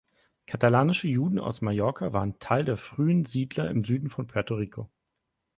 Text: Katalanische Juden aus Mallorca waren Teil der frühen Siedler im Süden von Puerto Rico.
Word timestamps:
Katalanische 0.47 1.07
Juden 1.07 1.37
aus 1.37 1.61
Mallorca 1.61 2.11
waren 2.11 2.39
Teil 2.39 2.65
der 2.65 2.75
frühen 2.75 3.25
Siedler 3.25 3.69
im 3.69 3.83
Süden 3.85 4.09
von 4.09 4.25
Puerto 4.25 4.55
Rico. 4.55 4.89